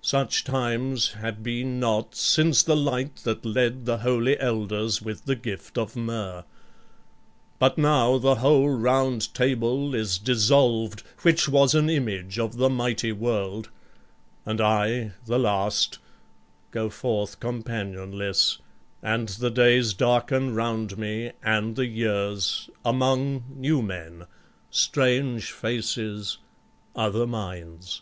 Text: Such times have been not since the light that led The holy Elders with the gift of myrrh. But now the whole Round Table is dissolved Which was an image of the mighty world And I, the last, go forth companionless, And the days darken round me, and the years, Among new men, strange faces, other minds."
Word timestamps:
Such 0.00 0.44
times 0.44 1.12
have 1.12 1.42
been 1.42 1.78
not 1.78 2.14
since 2.14 2.62
the 2.62 2.74
light 2.74 3.16
that 3.24 3.44
led 3.44 3.84
The 3.84 3.98
holy 3.98 4.40
Elders 4.40 5.02
with 5.02 5.26
the 5.26 5.36
gift 5.36 5.76
of 5.76 5.94
myrrh. 5.94 6.44
But 7.58 7.76
now 7.76 8.16
the 8.16 8.36
whole 8.36 8.70
Round 8.70 9.34
Table 9.34 9.94
is 9.94 10.16
dissolved 10.16 11.02
Which 11.20 11.50
was 11.50 11.74
an 11.74 11.90
image 11.90 12.38
of 12.38 12.56
the 12.56 12.70
mighty 12.70 13.12
world 13.12 13.68
And 14.46 14.58
I, 14.58 15.12
the 15.26 15.38
last, 15.38 15.98
go 16.70 16.88
forth 16.88 17.38
companionless, 17.38 18.56
And 19.02 19.28
the 19.28 19.50
days 19.50 19.92
darken 19.92 20.54
round 20.54 20.96
me, 20.96 21.32
and 21.42 21.76
the 21.76 21.86
years, 21.86 22.70
Among 22.86 23.44
new 23.54 23.82
men, 23.82 24.26
strange 24.70 25.52
faces, 25.52 26.38
other 26.96 27.26
minds." 27.26 28.00